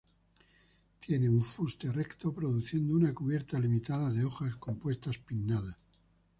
[0.99, 5.77] Tiene un fuste recto, produciendo una cubierta limitada de hojas compuestas pinnadas.